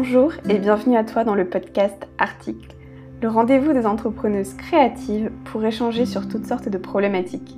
Bonjour 0.00 0.32
et 0.48 0.60
bienvenue 0.60 0.96
à 0.96 1.02
toi 1.02 1.24
dans 1.24 1.34
le 1.34 1.50
podcast 1.50 2.06
Article, 2.18 2.76
le 3.20 3.28
rendez-vous 3.28 3.72
des 3.72 3.84
entrepreneuses 3.84 4.54
créatives 4.54 5.32
pour 5.46 5.64
échanger 5.64 6.06
sur 6.06 6.28
toutes 6.28 6.46
sortes 6.46 6.68
de 6.68 6.78
problématiques. 6.78 7.56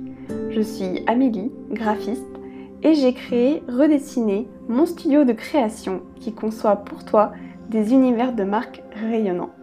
Je 0.49 0.59
suis 0.59 1.03
Amélie, 1.05 1.51
graphiste, 1.69 2.25
et 2.81 2.95
j'ai 2.95 3.13
créé 3.13 3.61
Redessiner, 3.67 4.47
mon 4.67 4.87
studio 4.87 5.23
de 5.23 5.33
création 5.33 6.01
qui 6.19 6.33
conçoit 6.33 6.77
pour 6.77 7.05
toi 7.05 7.31
des 7.69 7.93
univers 7.93 8.33
de 8.33 8.43
marques 8.43 8.81
rayonnants. 8.95 9.53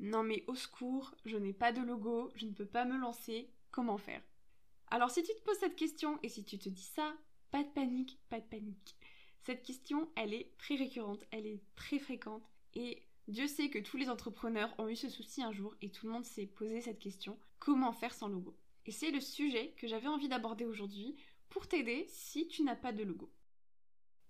Non 0.00 0.22
mais 0.22 0.44
au 0.48 0.54
secours, 0.54 1.14
je 1.24 1.38
n'ai 1.38 1.54
pas 1.54 1.72
de 1.72 1.80
logo, 1.80 2.28
je 2.34 2.44
ne 2.44 2.52
peux 2.52 2.66
pas 2.66 2.84
me 2.84 2.98
lancer, 2.98 3.48
comment 3.70 3.96
faire? 3.96 4.20
Alors 4.90 5.10
si 5.10 5.22
tu 5.22 5.32
te 5.32 5.42
poses 5.42 5.56
cette 5.56 5.76
question 5.76 6.18
et 6.22 6.28
si 6.28 6.44
tu 6.44 6.58
te 6.58 6.68
dis 6.68 6.92
ça, 6.94 7.14
pas 7.52 7.62
de 7.62 7.68
panique, 7.68 8.18
pas 8.30 8.40
de 8.40 8.46
panique. 8.46 8.96
Cette 9.42 9.62
question, 9.62 10.08
elle 10.16 10.32
est 10.34 10.56
très 10.56 10.74
récurrente, 10.74 11.22
elle 11.30 11.46
est 11.46 11.62
très 11.76 11.98
fréquente 11.98 12.42
et 12.74 13.02
Dieu 13.28 13.46
sait 13.46 13.68
que 13.68 13.78
tous 13.78 13.98
les 13.98 14.08
entrepreneurs 14.08 14.74
ont 14.78 14.88
eu 14.88 14.96
ce 14.96 15.08
souci 15.08 15.42
un 15.42 15.52
jour 15.52 15.76
et 15.82 15.90
tout 15.90 16.06
le 16.06 16.12
monde 16.12 16.24
s'est 16.24 16.46
posé 16.46 16.80
cette 16.80 16.98
question, 16.98 17.38
comment 17.58 17.92
faire 17.92 18.14
sans 18.14 18.28
logo? 18.28 18.56
Et 18.86 18.90
c'est 18.90 19.10
le 19.10 19.20
sujet 19.20 19.74
que 19.76 19.86
j'avais 19.86 20.08
envie 20.08 20.28
d'aborder 20.28 20.64
aujourd'hui 20.64 21.14
pour 21.50 21.68
t'aider 21.68 22.06
si 22.08 22.48
tu 22.48 22.62
n'as 22.62 22.74
pas 22.74 22.92
de 22.92 23.04
logo. 23.04 23.30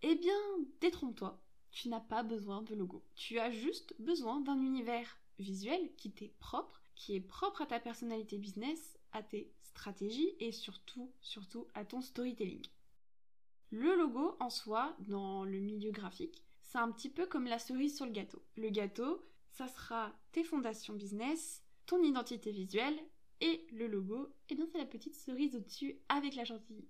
Eh 0.03 0.17
bien, 0.17 0.39
détrompe-toi, 0.81 1.41
tu 1.71 1.89
n'as 1.89 2.01
pas 2.01 2.25
besoin 2.25 2.63
de 2.63 2.75
logo. 2.75 3.05
Tu 3.15 3.39
as 3.39 3.53
juste 3.53 3.95
besoin 4.01 4.41
d'un 4.41 4.61
univers 4.61 5.17
visuel 5.39 5.95
qui 5.97 6.11
t'est 6.11 6.35
propre, 6.41 6.83
qui 6.97 7.15
est 7.15 7.21
propre 7.21 7.63
à 7.63 7.67
ta 7.67 7.79
personnalité 7.79 8.37
business, 8.37 8.99
à 9.13 9.23
tes 9.23 9.53
stratégies 9.63 10.35
et 10.41 10.51
surtout, 10.51 11.13
surtout 11.21 11.69
à 11.75 11.85
ton 11.85 12.01
storytelling. 12.01 12.67
Le 13.73 13.97
logo 13.97 14.37
en 14.39 14.51
soi, 14.51 14.95
dans 15.09 15.45
le 15.45 15.59
milieu 15.59 15.93
graphique, 15.93 16.45
c'est 16.61 16.77
un 16.77 16.93
petit 16.93 17.09
peu 17.09 17.25
comme 17.25 17.47
la 17.47 17.59
cerise 17.59 17.97
sur 17.97 18.05
le 18.05 18.13
gâteau. 18.13 18.43
Le 18.57 18.69
gâteau, 18.69 19.25
ça 19.49 19.67
sera 19.67 20.13
tes 20.33 20.45
fondations 20.45 20.93
business, 20.93 21.65
ton 21.87 22.03
identité 22.03 22.51
visuelle 22.51 22.99
et 23.41 23.67
le 23.73 23.87
logo, 23.87 24.27
et 24.27 24.53
eh 24.53 24.55
bien 24.57 24.67
c'est 24.71 24.77
la 24.77 24.85
petite 24.85 25.15
cerise 25.15 25.57
au-dessus 25.57 25.99
avec 26.11 26.35
la 26.35 26.45
chantilly. 26.45 26.87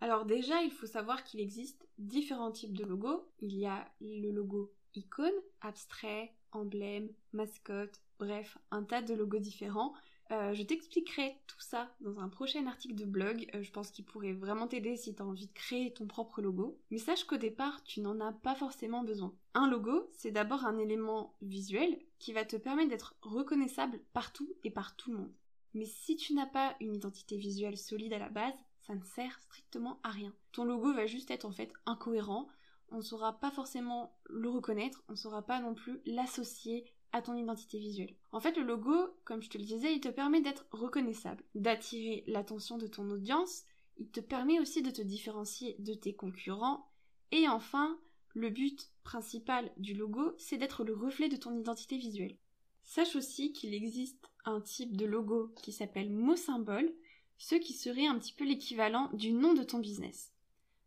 Alors 0.00 0.24
déjà, 0.24 0.62
il 0.62 0.70
faut 0.70 0.86
savoir 0.86 1.24
qu'il 1.24 1.40
existe 1.40 1.88
différents 1.98 2.52
types 2.52 2.78
de 2.78 2.84
logos. 2.84 3.28
Il 3.40 3.56
y 3.56 3.66
a 3.66 3.92
le 4.00 4.30
logo 4.30 4.72
icône, 4.94 5.34
abstrait, 5.62 6.32
emblème, 6.52 7.08
mascotte, 7.32 8.00
bref, 8.20 8.56
un 8.70 8.84
tas 8.84 9.02
de 9.02 9.14
logos 9.14 9.40
différents. 9.40 9.94
Euh, 10.32 10.54
je 10.54 10.62
t'expliquerai 10.62 11.36
tout 11.46 11.60
ça 11.60 11.94
dans 12.00 12.18
un 12.18 12.28
prochain 12.28 12.66
article 12.66 12.94
de 12.96 13.04
blog. 13.04 13.48
Euh, 13.54 13.62
je 13.62 13.70
pense 13.70 13.90
qu'il 13.90 14.04
pourrait 14.04 14.32
vraiment 14.32 14.66
t'aider 14.66 14.96
si 14.96 15.14
tu 15.14 15.22
as 15.22 15.26
envie 15.26 15.46
de 15.46 15.52
créer 15.52 15.92
ton 15.92 16.06
propre 16.06 16.42
logo. 16.42 16.78
Mais 16.90 16.98
sache 16.98 17.24
qu'au 17.24 17.36
départ, 17.36 17.82
tu 17.84 18.00
n'en 18.00 18.20
as 18.20 18.32
pas 18.32 18.54
forcément 18.54 19.04
besoin. 19.04 19.32
Un 19.54 19.68
logo, 19.68 20.10
c'est 20.12 20.32
d'abord 20.32 20.64
un 20.64 20.78
élément 20.78 21.34
visuel 21.42 21.98
qui 22.18 22.32
va 22.32 22.44
te 22.44 22.56
permettre 22.56 22.90
d'être 22.90 23.16
reconnaissable 23.22 24.00
partout 24.12 24.52
et 24.64 24.70
par 24.70 24.96
tout 24.96 25.12
le 25.12 25.18
monde. 25.18 25.32
Mais 25.74 25.84
si 25.86 26.16
tu 26.16 26.34
n'as 26.34 26.46
pas 26.46 26.74
une 26.80 26.94
identité 26.94 27.36
visuelle 27.36 27.76
solide 27.76 28.12
à 28.12 28.18
la 28.18 28.30
base, 28.30 28.54
ça 28.86 28.94
ne 28.94 29.04
sert 29.04 29.38
strictement 29.40 30.00
à 30.02 30.10
rien. 30.10 30.32
Ton 30.52 30.64
logo 30.64 30.92
va 30.92 31.06
juste 31.06 31.30
être 31.30 31.44
en 31.44 31.52
fait 31.52 31.72
incohérent, 31.86 32.48
on 32.90 32.98
ne 32.98 33.02
saura 33.02 33.38
pas 33.40 33.50
forcément 33.50 34.16
le 34.28 34.48
reconnaître, 34.48 35.02
on 35.08 35.12
ne 35.12 35.16
saura 35.16 35.42
pas 35.42 35.60
non 35.60 35.74
plus 35.74 36.00
l'associer 36.06 36.84
ton 37.22 37.36
identité 37.36 37.78
visuelle. 37.78 38.14
En 38.32 38.40
fait, 38.40 38.56
le 38.56 38.62
logo, 38.62 38.94
comme 39.24 39.42
je 39.42 39.50
te 39.50 39.58
le 39.58 39.64
disais, 39.64 39.92
il 39.92 40.00
te 40.00 40.08
permet 40.08 40.40
d'être 40.40 40.66
reconnaissable, 40.70 41.44
d'attirer 41.54 42.24
l'attention 42.26 42.78
de 42.78 42.86
ton 42.86 43.10
audience, 43.10 43.64
il 43.98 44.10
te 44.10 44.20
permet 44.20 44.60
aussi 44.60 44.82
de 44.82 44.90
te 44.90 45.02
différencier 45.02 45.76
de 45.78 45.94
tes 45.94 46.14
concurrents, 46.14 46.90
et 47.32 47.48
enfin, 47.48 47.98
le 48.34 48.50
but 48.50 48.90
principal 49.02 49.72
du 49.78 49.94
logo, 49.94 50.34
c'est 50.36 50.58
d'être 50.58 50.84
le 50.84 50.94
reflet 50.94 51.28
de 51.28 51.36
ton 51.36 51.58
identité 51.58 51.96
visuelle. 51.96 52.36
Sache 52.82 53.16
aussi 53.16 53.52
qu'il 53.52 53.74
existe 53.74 54.30
un 54.44 54.60
type 54.60 54.96
de 54.96 55.06
logo 55.06 55.52
qui 55.62 55.72
s'appelle 55.72 56.10
mot 56.10 56.36
symbole, 56.36 56.92
ce 57.38 57.54
qui 57.54 57.72
serait 57.72 58.06
un 58.06 58.18
petit 58.18 58.32
peu 58.32 58.44
l'équivalent 58.44 59.10
du 59.12 59.32
nom 59.32 59.54
de 59.54 59.62
ton 59.62 59.78
business. 59.78 60.32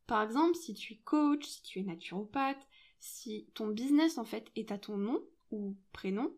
Par 0.07 0.23
exemple, 0.23 0.55
si 0.55 0.73
tu 0.73 0.93
es 0.93 0.99
coach, 1.03 1.45
si 1.45 1.61
tu 1.61 1.79
es 1.79 1.83
naturopathe, 1.83 2.67
si 2.99 3.47
ton 3.53 3.67
business 3.67 4.17
en 4.17 4.25
fait 4.25 4.49
est 4.55 4.71
à 4.71 4.77
ton 4.77 4.97
nom, 4.97 5.21
ou 5.51 5.75
prénom, 5.91 6.33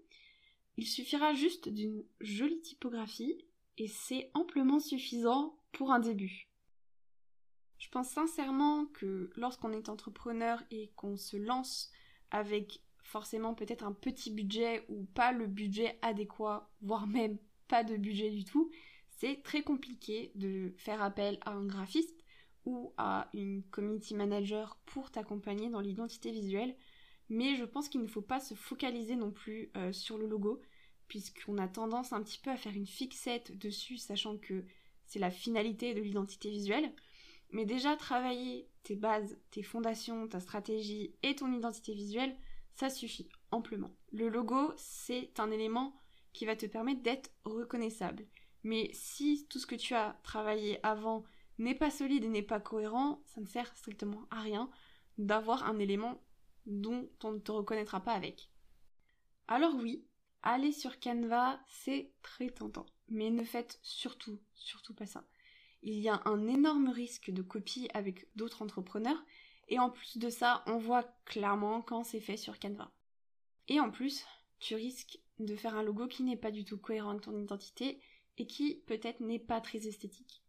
il 0.78 0.88
suffira 0.88 1.34
juste 1.34 1.70
d'une 1.70 2.04
jolie 2.20 2.62
typographie 2.62 3.46
et 3.78 3.88
c'est 3.88 4.32
amplement 4.34 4.80
suffisant 4.80 5.58
pour 5.72 5.92
un 5.92 6.00
début. 6.00 6.48
Je 7.78 7.90
pense 7.90 8.10
sincèrement 8.10 8.86
que 8.86 9.32
lorsqu'on 9.36 9.72
est 9.72 9.90
entrepreneur 9.90 10.62
et 10.70 10.92
qu'on 10.96 11.18
se 11.18 11.36
lance 11.36 11.92
avec 12.30 12.82
forcément 13.04 13.56
peut-être 13.56 13.84
un 13.84 13.92
petit 13.92 14.32
budget 14.32 14.86
ou 14.88 15.06
pas 15.16 15.32
le 15.32 15.48
budget 15.48 15.98
adéquat, 16.02 16.70
voire 16.82 17.08
même 17.08 17.38
pas 17.68 17.84
de 17.84 17.98
budget 17.98 18.30
du 18.30 18.46
tout, 18.46 18.72
c'est 19.18 19.42
très 19.44 19.64
compliqué 19.64 20.32
de 20.36 20.74
faire 20.78 21.02
appel 21.02 21.40
à 21.42 21.52
un 21.52 21.66
graphiste 21.66 22.24
ou 22.66 22.94
à 22.98 23.30
une 23.34 23.64
community 23.64 24.14
manager 24.14 24.78
pour 24.86 25.12
t'accompagner 25.12 25.70
dans 25.70 25.80
l'identité 25.80 26.32
visuelle 26.32 26.76
mais 27.32 27.56
je 27.56 27.64
pense 27.64 27.88
qu'il 27.88 28.02
ne 28.02 28.08
faut 28.08 28.22
pas 28.22 28.42
se 28.42 28.56
focaliser 28.56 29.16
non 29.16 29.32
plus 29.32 29.72
euh, 29.78 29.94
sur 29.94 30.18
le 30.18 30.28
logo, 30.28 30.62
puisqu'on 31.08 31.58
a 31.58 31.68
tendance 31.70 32.12
un 32.12 32.22
petit 32.22 32.38
peu 32.38 32.50
à 32.50 32.58
faire 32.58 32.76
une 32.76 32.86
fixette 32.86 33.58
dessus, 33.58 33.98
sachant 33.98 34.38
que 34.38 34.66
c'est 35.06 35.18
la 35.18 35.32
finalité 35.32 35.94
de 35.94 36.02
l'identité 36.02 36.50
visuelle. 36.50 36.94
Mais 37.52 37.64
déjà, 37.64 37.96
travailler 37.96 38.68
tes 38.84 38.98
bases, 38.98 39.38
tes 39.50 39.64
fondations, 39.64 40.28
ta 40.28 40.42
stratégie 40.42 41.16
et 41.24 41.34
ton 41.34 41.54
identité 41.54 41.94
visuelle, 41.94 42.36
ça 42.74 42.90
suffit 42.90 43.30
amplement. 43.52 43.96
Le 44.12 44.28
logo, 44.28 44.74
c'est 44.76 45.40
un 45.40 45.52
élément 45.52 45.96
qui 46.34 46.46
va 46.46 46.58
te 46.58 46.66
permettre 46.66 47.02
d'être 47.02 47.32
reconnaissable. 47.46 48.26
Mais 48.64 48.90
si 48.92 49.48
tout 49.50 49.60
ce 49.60 49.68
que 49.68 49.76
tu 49.76 49.94
as 49.94 50.20
travaillé 50.24 50.86
avant 50.86 51.24
n'est 51.60 51.76
pas 51.76 51.92
solide 51.92 52.26
et 52.26 52.30
n'est 52.30 52.42
pas 52.42 52.60
cohérent, 52.60 53.22
ça 53.26 53.40
ne 53.40 53.48
sert 53.48 53.74
strictement 53.78 54.28
à 54.32 54.42
rien 54.42 54.70
d'avoir 55.18 55.64
un 55.64 55.80
élément 55.80 56.22
dont 56.66 57.10
on 57.24 57.34
ne 57.34 57.40
te 57.40 57.52
reconnaîtra 57.52 58.02
pas 58.02 58.14
avec. 58.14 58.50
Alors 59.48 59.76
oui, 59.76 60.06
aller 60.44 60.72
sur 60.72 61.00
Canva, 61.00 61.60
c'est 61.68 62.12
très 62.22 62.50
tentant. 62.50 62.86
Mais 63.10 63.30
ne 63.30 63.44
faites 63.44 63.80
surtout, 63.82 64.40
surtout 64.54 64.94
pas 64.94 65.06
ça. 65.06 65.26
Il 65.84 66.00
y 66.00 66.10
a 66.10 66.22
un 66.26 66.48
énorme 66.48 66.90
risque 66.90 67.32
de 67.32 67.42
copie 67.42 67.90
avec 67.94 68.28
d'autres 68.36 68.62
entrepreneurs, 68.62 69.24
et 69.68 69.80
en 69.80 69.90
plus 69.90 70.18
de 70.18 70.30
ça, 70.30 70.64
on 70.68 70.78
voit 70.78 71.04
clairement 71.26 71.82
quand 71.82 72.04
c'est 72.04 72.20
fait 72.20 72.38
sur 72.38 72.60
Canva. 72.60 72.92
Et 73.68 73.80
en 73.80 73.90
plus, 73.90 74.26
tu 74.60 74.76
risques 74.76 75.20
de 75.40 75.56
faire 75.56 75.76
un 75.76 75.84
logo 75.84 76.08
qui 76.08 76.24
n'est 76.24 76.38
pas 76.38 76.52
du 76.52 76.66
tout 76.66 76.78
cohérent 76.78 77.12
avec 77.12 77.24
ton 77.24 77.38
identité 77.38 78.02
et 78.38 78.48
qui 78.48 78.76
peut-être 78.86 79.22
n'est 79.22 79.40
pas 79.40 79.62
très 79.62 79.88
esthétique. 79.88 80.44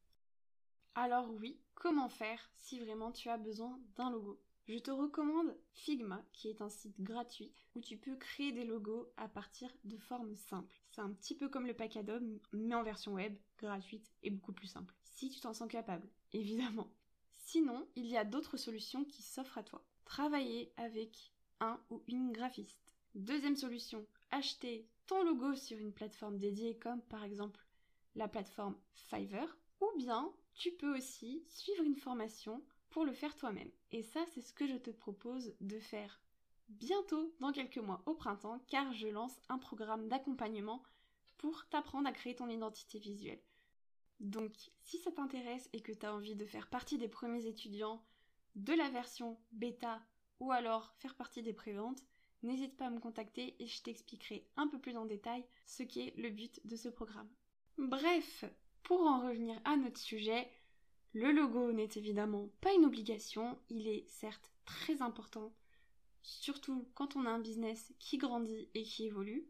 Alors 0.94 1.30
oui, 1.30 1.58
comment 1.74 2.08
faire 2.08 2.50
si 2.56 2.78
vraiment 2.78 3.12
tu 3.12 3.28
as 3.28 3.38
besoin 3.38 3.80
d'un 3.96 4.10
logo? 4.10 4.40
Je 4.68 4.78
te 4.78 4.90
recommande 4.90 5.56
Figma, 5.72 6.24
qui 6.32 6.48
est 6.48 6.60
un 6.62 6.68
site 6.68 7.00
gratuit 7.00 7.52
où 7.74 7.80
tu 7.80 7.96
peux 7.96 8.16
créer 8.16 8.52
des 8.52 8.64
logos 8.64 9.12
à 9.16 9.28
partir 9.28 9.70
de 9.84 9.96
formes 9.96 10.36
simples. 10.36 10.80
C'est 10.90 11.00
un 11.00 11.12
petit 11.12 11.34
peu 11.34 11.48
comme 11.48 11.66
le 11.66 11.74
pack 11.74 11.96
Adobe, 11.96 12.38
mais 12.52 12.74
en 12.74 12.82
version 12.82 13.14
web, 13.14 13.36
gratuite 13.58 14.12
et 14.22 14.30
beaucoup 14.30 14.52
plus 14.52 14.68
simple. 14.68 14.94
Si 15.04 15.30
tu 15.30 15.40
t'en 15.40 15.52
sens 15.52 15.68
capable, 15.68 16.08
évidemment. 16.32 16.92
Sinon, 17.44 17.88
il 17.96 18.06
y 18.06 18.16
a 18.16 18.24
d'autres 18.24 18.56
solutions 18.56 19.04
qui 19.04 19.22
s'offrent 19.22 19.58
à 19.58 19.62
toi. 19.64 19.84
Travailler 20.04 20.72
avec 20.76 21.32
un 21.60 21.80
ou 21.90 22.02
une 22.06 22.32
graphiste. 22.32 22.94
Deuxième 23.14 23.56
solution, 23.56 24.06
acheter 24.30 24.88
ton 25.06 25.22
logo 25.24 25.54
sur 25.54 25.76
une 25.78 25.92
plateforme 25.92 26.38
dédiée 26.38 26.78
comme 26.78 27.02
par 27.02 27.24
exemple 27.24 27.66
la 28.14 28.28
plateforme 28.28 28.76
Fiverr. 28.94 29.56
Ou 29.80 29.98
bien, 29.98 30.32
tu 30.54 30.70
peux 30.72 30.96
aussi 30.96 31.42
suivre 31.48 31.82
une 31.82 31.96
formation 31.96 32.62
pour 32.92 33.04
le 33.04 33.12
faire 33.12 33.36
toi-même. 33.36 33.70
Et 33.90 34.02
ça, 34.02 34.20
c'est 34.32 34.42
ce 34.42 34.52
que 34.52 34.66
je 34.66 34.76
te 34.76 34.90
propose 34.90 35.54
de 35.60 35.78
faire 35.78 36.20
bientôt, 36.68 37.34
dans 37.40 37.52
quelques 37.52 37.78
mois, 37.78 38.02
au 38.06 38.14
printemps, 38.14 38.60
car 38.68 38.92
je 38.92 39.08
lance 39.08 39.40
un 39.48 39.58
programme 39.58 40.08
d'accompagnement 40.08 40.82
pour 41.38 41.66
t'apprendre 41.68 42.08
à 42.08 42.12
créer 42.12 42.36
ton 42.36 42.48
identité 42.48 42.98
visuelle. 42.98 43.42
Donc, 44.20 44.52
si 44.84 44.98
ça 44.98 45.10
t'intéresse 45.10 45.68
et 45.72 45.80
que 45.80 45.92
tu 45.92 46.06
as 46.06 46.14
envie 46.14 46.36
de 46.36 46.46
faire 46.46 46.68
partie 46.68 46.98
des 46.98 47.08
premiers 47.08 47.46
étudiants 47.46 48.04
de 48.54 48.72
la 48.72 48.88
version 48.90 49.38
bêta 49.50 50.00
ou 50.38 50.52
alors 50.52 50.94
faire 50.98 51.16
partie 51.16 51.42
des 51.42 51.52
préventes, 51.52 52.04
n'hésite 52.42 52.76
pas 52.76 52.86
à 52.86 52.90
me 52.90 53.00
contacter 53.00 53.56
et 53.58 53.66
je 53.66 53.82
t'expliquerai 53.82 54.46
un 54.56 54.68
peu 54.68 54.78
plus 54.78 54.96
en 54.96 55.06
détail 55.06 55.44
ce 55.66 55.82
qu'est 55.82 56.14
le 56.16 56.30
but 56.30 56.60
de 56.64 56.76
ce 56.76 56.88
programme. 56.88 57.28
Bref, 57.78 58.44
pour 58.82 59.00
en 59.00 59.26
revenir 59.26 59.60
à 59.64 59.76
notre 59.76 59.98
sujet, 59.98 60.48
le 61.14 61.30
logo 61.32 61.72
n'est 61.72 61.90
évidemment 61.96 62.48
pas 62.60 62.72
une 62.72 62.86
obligation, 62.86 63.58
il 63.68 63.86
est 63.86 64.08
certes 64.08 64.50
très 64.64 65.02
important, 65.02 65.52
surtout 66.22 66.88
quand 66.94 67.16
on 67.16 67.26
a 67.26 67.30
un 67.30 67.38
business 67.38 67.92
qui 67.98 68.18
grandit 68.18 68.68
et 68.74 68.82
qui 68.82 69.06
évolue. 69.06 69.46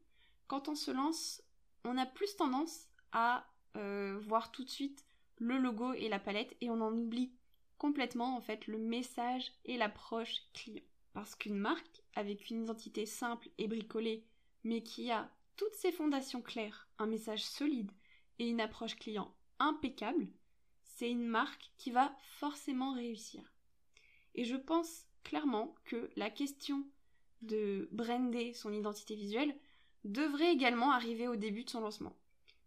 Quand 0.49 0.69
on 0.69 0.75
se 0.75 0.91
lance, 0.91 1.43
on 1.85 1.97
a 1.99 2.07
plus 2.07 2.37
tendance 2.37 2.89
à 3.13 3.47
euh, 3.77 4.19
voir 4.21 4.51
tout 4.51 4.65
de 4.65 4.71
suite 4.71 5.05
le 5.39 5.59
logo 5.59 5.93
et 5.93 6.09
la 6.09 6.19
palette 6.19 6.57
et 6.61 6.71
on 6.71 6.81
en 6.81 6.93
oublie 6.93 7.33
complètement 7.79 8.37
en 8.37 8.41
fait 8.41 8.67
le 8.67 8.79
message 8.79 9.53
et 9.65 9.77
l'approche 9.77 10.43
client. 10.53 10.85
Parce 11.15 11.35
qu'une 11.35 11.59
marque 11.59 12.03
avec 12.15 12.51
une 12.51 12.63
identité 12.63 13.07
simple 13.07 13.49
et 13.59 13.69
bricolée, 13.69 14.25
mais 14.65 14.83
qui 14.83 15.11
a 15.11 15.31
toutes 15.57 15.75
ses 15.75 15.93
fondations 15.93 16.43
claires, 16.43 16.89
un 16.99 17.07
message 17.07 17.45
solide 17.45 17.91
et 18.39 18.49
une 18.49 18.61
approche 18.61 18.97
client 18.97 19.35
impeccable, 19.59 20.29
c'est 21.03 21.11
une 21.11 21.27
marque 21.27 21.73
qui 21.79 21.91
va 21.91 22.15
forcément 22.39 22.95
réussir. 22.95 23.43
Et 24.37 24.45
je 24.45 24.55
pense 24.55 25.09
clairement 25.25 25.75
que 25.85 26.09
la 26.15 26.31
question 26.31 26.87
de 27.41 27.89
brander 27.91 28.55
son 28.55 28.73
identité 28.73 29.17
visuelle 29.17 29.53
devrait 30.05 30.53
également 30.53 30.93
arriver 30.93 31.27
au 31.27 31.35
début 31.35 31.65
de 31.65 31.71
son 31.71 31.81
lancement. 31.81 32.17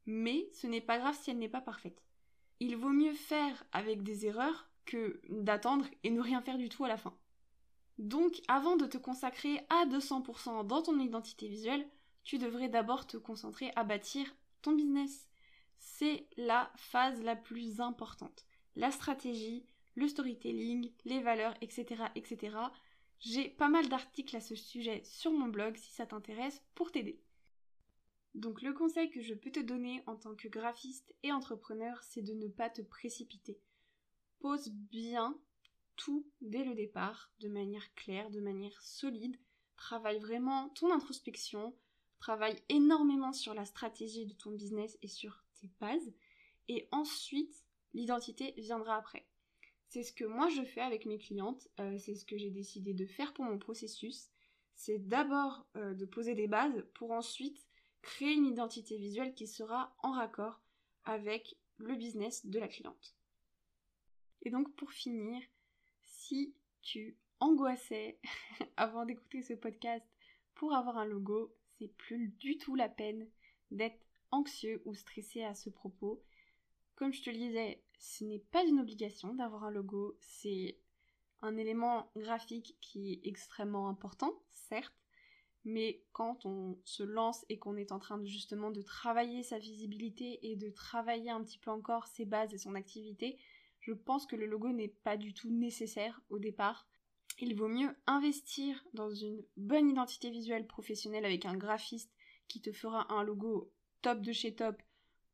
Mais 0.05 0.49
ce 0.51 0.67
n'est 0.67 0.81
pas 0.81 0.97
grave 0.97 1.17
si 1.17 1.31
elle 1.31 1.37
n'est 1.37 1.47
pas 1.47 1.61
parfaite. 1.61 2.03
Il 2.59 2.75
vaut 2.75 2.89
mieux 2.89 3.13
faire 3.13 3.63
avec 3.71 4.03
des 4.03 4.25
erreurs 4.25 4.69
que 4.83 5.21
d'attendre 5.29 5.85
et 6.03 6.09
ne 6.09 6.19
rien 6.19 6.41
faire 6.41 6.57
du 6.57 6.67
tout 6.67 6.83
à 6.83 6.89
la 6.89 6.97
fin. 6.97 7.15
Donc, 7.99 8.41
avant 8.49 8.75
de 8.75 8.85
te 8.85 8.97
consacrer 8.97 9.61
à 9.69 9.85
200% 9.85 10.67
dans 10.67 10.81
ton 10.81 10.99
identité 10.99 11.47
visuelle, 11.47 11.87
tu 12.25 12.37
devrais 12.37 12.67
d'abord 12.67 13.07
te 13.07 13.15
concentrer 13.15 13.71
à 13.77 13.85
bâtir 13.85 14.27
ton 14.61 14.73
business. 14.73 15.29
C'est 15.77 16.27
la 16.37 16.71
phase 16.75 17.21
la 17.21 17.35
plus 17.35 17.79
importante. 17.79 18.45
La 18.75 18.91
stratégie, 18.91 19.65
le 19.95 20.07
storytelling, 20.07 20.91
les 21.05 21.21
valeurs, 21.21 21.55
etc., 21.61 22.03
etc. 22.15 22.57
J'ai 23.19 23.49
pas 23.49 23.69
mal 23.69 23.87
d'articles 23.87 24.35
à 24.35 24.41
ce 24.41 24.55
sujet 24.55 25.01
sur 25.03 25.31
mon 25.31 25.47
blog 25.47 25.77
si 25.77 25.91
ça 25.93 26.05
t'intéresse 26.05 26.61
pour 26.75 26.91
t'aider. 26.91 27.21
Donc 28.35 28.61
le 28.61 28.73
conseil 28.73 29.09
que 29.09 29.21
je 29.21 29.33
peux 29.33 29.51
te 29.51 29.61
donner 29.61 30.03
en 30.07 30.17
tant 30.17 30.35
que 30.35 30.49
graphiste 30.49 31.15
et 31.23 31.31
entrepreneur, 31.31 32.03
c'est 32.03 32.21
de 32.21 32.33
ne 32.33 32.49
pas 32.49 32.69
te 32.69 32.81
précipiter. 32.81 33.61
Pose 34.39 34.69
bien 34.69 35.39
tout 35.95 36.27
dès 36.41 36.65
le 36.65 36.75
départ, 36.75 37.31
de 37.39 37.47
manière 37.47 37.93
claire, 37.93 38.29
de 38.29 38.41
manière 38.41 38.81
solide. 38.81 39.39
Travaille 39.77 40.19
vraiment 40.19 40.67
ton 40.69 40.91
introspection, 40.91 41.73
travaille 42.19 42.61
énormément 42.67 43.31
sur 43.31 43.53
la 43.53 43.63
stratégie 43.63 44.25
de 44.25 44.33
ton 44.33 44.51
business 44.51 44.97
et 45.01 45.07
sur 45.07 45.44
tes 45.67 45.75
bases. 45.79 46.13
Et 46.67 46.87
ensuite, 46.91 47.63
l'identité 47.93 48.53
viendra 48.57 48.95
après. 48.95 49.25
C'est 49.87 50.03
ce 50.03 50.13
que 50.13 50.25
moi 50.25 50.49
je 50.49 50.63
fais 50.63 50.81
avec 50.81 51.05
mes 51.05 51.17
clientes, 51.17 51.67
euh, 51.79 51.97
c'est 51.97 52.15
ce 52.15 52.25
que 52.25 52.37
j'ai 52.37 52.49
décidé 52.49 52.93
de 52.93 53.05
faire 53.05 53.33
pour 53.33 53.45
mon 53.45 53.57
processus. 53.57 54.29
C'est 54.75 54.99
d'abord 54.99 55.65
euh, 55.77 55.93
de 55.93 56.05
poser 56.05 56.35
des 56.35 56.47
bases 56.47 56.85
pour 56.95 57.11
ensuite 57.11 57.65
créer 58.01 58.33
une 58.33 58.45
identité 58.45 58.97
visuelle 58.97 59.33
qui 59.33 59.47
sera 59.47 59.95
en 60.03 60.11
raccord 60.11 60.61
avec 61.05 61.55
le 61.77 61.95
business 61.95 62.45
de 62.45 62.59
la 62.59 62.67
cliente. 62.67 63.15
Et 64.41 64.49
donc 64.49 64.75
pour 64.75 64.91
finir, 64.91 65.41
si 66.03 66.55
tu 66.81 67.17
angoissais 67.39 68.19
avant 68.77 69.05
d'écouter 69.05 69.41
ce 69.41 69.53
podcast 69.53 70.05
pour 70.55 70.73
avoir 70.73 70.97
un 70.97 71.05
logo, 71.05 71.55
c'est 71.77 71.93
plus 71.95 72.29
du 72.39 72.57
tout 72.57 72.75
la 72.75 72.89
peine 72.89 73.27
d'être 73.71 73.99
anxieux 74.35 74.81
ou 74.85 74.93
stressé 74.93 75.43
à 75.43 75.55
ce 75.55 75.69
propos. 75.69 76.21
Comme 76.95 77.13
je 77.13 77.21
te 77.21 77.29
le 77.29 77.37
disais, 77.37 77.81
ce 77.99 78.23
n'est 78.23 78.39
pas 78.39 78.63
une 78.63 78.79
obligation 78.79 79.33
d'avoir 79.33 79.63
un 79.63 79.71
logo, 79.71 80.17
c'est 80.21 80.77
un 81.41 81.57
élément 81.57 82.11
graphique 82.15 82.77
qui 82.81 83.13
est 83.13 83.27
extrêmement 83.27 83.89
important, 83.89 84.33
certes, 84.51 84.95
mais 85.63 86.03
quand 86.13 86.45
on 86.45 86.77
se 86.85 87.03
lance 87.03 87.45
et 87.49 87.57
qu'on 87.57 87.75
est 87.75 87.91
en 87.91 87.99
train 87.99 88.17
de 88.17 88.25
justement 88.25 88.71
de 88.71 88.81
travailler 88.81 89.43
sa 89.43 89.57
visibilité 89.57 90.51
et 90.51 90.55
de 90.55 90.69
travailler 90.69 91.31
un 91.31 91.43
petit 91.43 91.57
peu 91.57 91.71
encore 91.71 92.07
ses 92.07 92.25
bases 92.25 92.53
et 92.53 92.57
son 92.57 92.75
activité, 92.75 93.37
je 93.79 93.93
pense 93.93 94.25
que 94.25 94.35
le 94.35 94.45
logo 94.45 94.69
n'est 94.69 94.95
pas 95.03 95.17
du 95.17 95.33
tout 95.33 95.49
nécessaire 95.49 96.21
au 96.29 96.39
départ. 96.39 96.87
Il 97.39 97.55
vaut 97.55 97.67
mieux 97.67 97.95
investir 98.07 98.83
dans 98.93 99.09
une 99.09 99.43
bonne 99.57 99.89
identité 99.89 100.29
visuelle 100.29 100.67
professionnelle 100.67 101.25
avec 101.25 101.45
un 101.45 101.57
graphiste 101.57 102.13
qui 102.47 102.61
te 102.61 102.71
fera 102.71 103.11
un 103.13 103.23
logo 103.23 103.71
top 104.01 104.21
de 104.21 104.31
chez 104.31 104.55
top 104.55 104.81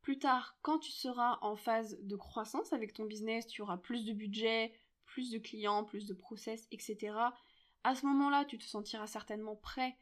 plus 0.01 0.17
tard, 0.17 0.57
quand 0.61 0.79
tu 0.79 0.91
seras 0.91 1.37
en 1.41 1.55
phase 1.55 1.97
de 2.01 2.15
croissance 2.15 2.73
avec 2.73 2.93
ton 2.93 3.05
business, 3.05 3.45
tu 3.45 3.61
auras 3.61 3.77
plus 3.77 4.03
de 4.03 4.13
budget, 4.13 4.73
plus 5.05 5.29
de 5.29 5.37
clients, 5.37 5.83
plus 5.83 6.07
de 6.07 6.13
process, 6.13 6.67
etc. 6.71 7.13
À 7.83 7.95
ce 7.95 8.05
moment-là, 8.07 8.45
tu 8.45 8.57
te 8.57 8.63
sentiras 8.63 9.07
certainement 9.07 9.55
prêt 9.55 9.95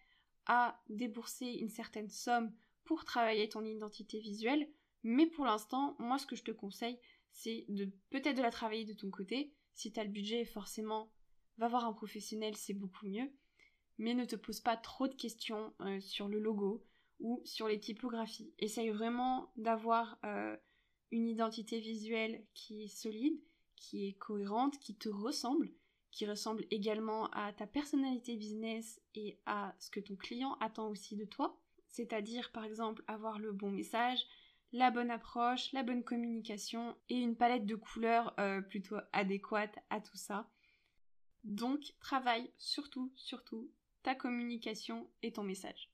à 0.45 0.81
débourser 0.89 1.47
une 1.47 1.69
certaine 1.69 2.09
somme 2.09 2.53
pour 2.85 3.03
travailler 3.03 3.49
ton 3.49 3.65
identité 3.65 4.19
visuelle. 4.19 4.69
Mais 5.03 5.27
pour 5.27 5.45
l'instant, 5.45 5.95
moi, 5.99 6.17
ce 6.17 6.25
que 6.25 6.35
je 6.35 6.43
te 6.43 6.51
conseille, 6.51 6.99
c'est 7.31 7.65
de 7.67 7.91
peut-être 8.09 8.37
de 8.37 8.41
la 8.41 8.51
travailler 8.51 8.85
de 8.85 8.93
ton 8.93 9.09
côté. 9.09 9.53
Si 9.73 9.91
tu 9.91 9.99
as 9.99 10.03
le 10.03 10.09
budget, 10.09 10.45
forcément, 10.45 11.11
va 11.57 11.67
voir 11.67 11.85
un 11.85 11.93
professionnel, 11.93 12.55
c'est 12.55 12.73
beaucoup 12.73 13.05
mieux. 13.05 13.31
Mais 13.97 14.13
ne 14.13 14.25
te 14.25 14.37
pose 14.37 14.61
pas 14.61 14.77
trop 14.77 15.07
de 15.07 15.15
questions 15.15 15.73
euh, 15.81 15.99
sur 15.99 16.29
le 16.29 16.39
logo, 16.39 16.85
ou 17.19 17.41
sur 17.45 17.67
les 17.67 17.79
typographies. 17.79 18.53
Essaye 18.59 18.89
vraiment 18.89 19.51
d'avoir 19.57 20.17
euh, 20.25 20.55
une 21.11 21.27
identité 21.27 21.79
visuelle 21.79 22.43
qui 22.53 22.83
est 22.83 22.87
solide, 22.87 23.39
qui 23.75 24.07
est 24.07 24.13
cohérente, 24.13 24.79
qui 24.79 24.95
te 24.95 25.09
ressemble, 25.09 25.71
qui 26.11 26.25
ressemble 26.25 26.65
également 26.71 27.29
à 27.31 27.53
ta 27.53 27.67
personnalité 27.67 28.35
business 28.35 29.01
et 29.15 29.39
à 29.45 29.75
ce 29.79 29.89
que 29.89 29.99
ton 29.99 30.15
client 30.15 30.57
attend 30.59 30.89
aussi 30.89 31.15
de 31.15 31.25
toi. 31.25 31.59
C'est-à-dire 31.87 32.51
par 32.51 32.65
exemple 32.65 33.03
avoir 33.07 33.39
le 33.39 33.51
bon 33.51 33.71
message, 33.71 34.25
la 34.71 34.91
bonne 34.91 35.11
approche, 35.11 35.71
la 35.73 35.83
bonne 35.83 36.03
communication 36.03 36.95
et 37.09 37.15
une 37.15 37.35
palette 37.35 37.65
de 37.65 37.75
couleurs 37.75 38.33
euh, 38.39 38.61
plutôt 38.61 38.97
adéquate 39.13 39.75
à 39.89 39.99
tout 39.99 40.17
ça. 40.17 40.47
Donc 41.43 41.93
travaille 41.99 42.51
surtout, 42.57 43.11
surtout 43.15 43.71
ta 44.03 44.13
communication 44.13 45.09
et 45.23 45.31
ton 45.31 45.43
message. 45.43 45.89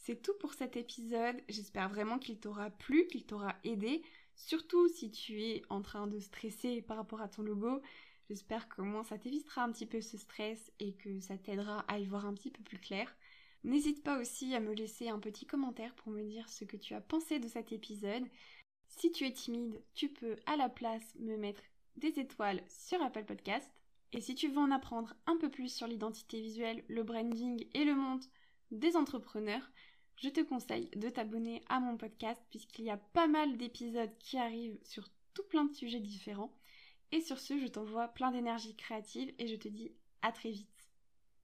C'est 0.00 0.22
tout 0.22 0.34
pour 0.40 0.54
cet 0.54 0.76
épisode. 0.76 1.36
J'espère 1.48 1.90
vraiment 1.90 2.18
qu'il 2.18 2.40
t'aura 2.40 2.70
plu, 2.70 3.06
qu'il 3.06 3.26
t'aura 3.26 3.54
aidé. 3.64 4.02
Surtout 4.34 4.88
si 4.88 5.10
tu 5.10 5.42
es 5.42 5.62
en 5.68 5.82
train 5.82 6.06
de 6.06 6.18
stresser 6.18 6.80
par 6.80 6.96
rapport 6.96 7.20
à 7.20 7.28
ton 7.28 7.42
logo. 7.42 7.82
J'espère 8.30 8.68
qu'au 8.68 8.84
moins 8.84 9.04
ça 9.04 9.18
t'évitera 9.18 9.62
un 9.62 9.72
petit 9.72 9.86
peu 9.86 10.00
ce 10.00 10.16
stress 10.16 10.72
et 10.78 10.94
que 10.94 11.20
ça 11.20 11.36
t'aidera 11.36 11.80
à 11.88 11.98
y 11.98 12.06
voir 12.06 12.24
un 12.24 12.32
petit 12.32 12.50
peu 12.50 12.62
plus 12.62 12.78
clair. 12.78 13.14
N'hésite 13.62 14.02
pas 14.02 14.18
aussi 14.18 14.54
à 14.54 14.60
me 14.60 14.72
laisser 14.72 15.10
un 15.10 15.18
petit 15.18 15.44
commentaire 15.44 15.94
pour 15.96 16.10
me 16.10 16.22
dire 16.22 16.48
ce 16.48 16.64
que 16.64 16.78
tu 16.78 16.94
as 16.94 17.02
pensé 17.02 17.38
de 17.38 17.48
cet 17.48 17.72
épisode. 17.72 18.24
Si 18.86 19.12
tu 19.12 19.26
es 19.26 19.32
timide, 19.32 19.82
tu 19.94 20.08
peux 20.08 20.36
à 20.46 20.56
la 20.56 20.70
place 20.70 21.14
me 21.18 21.36
mettre 21.36 21.60
des 21.96 22.18
étoiles 22.18 22.62
sur 22.68 23.02
Apple 23.02 23.24
Podcast. 23.24 23.70
Et 24.12 24.22
si 24.22 24.34
tu 24.34 24.48
veux 24.48 24.58
en 24.58 24.70
apprendre 24.70 25.14
un 25.26 25.36
peu 25.36 25.50
plus 25.50 25.68
sur 25.68 25.86
l'identité 25.86 26.40
visuelle, 26.40 26.84
le 26.88 27.02
branding 27.02 27.66
et 27.74 27.84
le 27.84 27.94
monde 27.94 28.24
des 28.70 28.96
entrepreneurs, 28.96 29.70
je 30.20 30.28
te 30.28 30.40
conseille 30.40 30.90
de 30.96 31.08
t'abonner 31.08 31.62
à 31.68 31.80
mon 31.80 31.96
podcast 31.96 32.40
puisqu'il 32.50 32.84
y 32.84 32.90
a 32.90 32.98
pas 32.98 33.26
mal 33.26 33.56
d'épisodes 33.56 34.16
qui 34.18 34.36
arrivent 34.36 34.78
sur 34.84 35.08
tout 35.34 35.44
plein 35.44 35.64
de 35.64 35.74
sujets 35.74 36.00
différents. 36.00 36.52
Et 37.12 37.20
sur 37.20 37.38
ce, 37.38 37.58
je 37.58 37.66
t'envoie 37.66 38.08
plein 38.08 38.30
d'énergie 38.30 38.76
créative 38.76 39.32
et 39.38 39.46
je 39.46 39.56
te 39.56 39.68
dis 39.68 39.92
à 40.22 40.30
très 40.30 40.50
vite. 40.50 40.79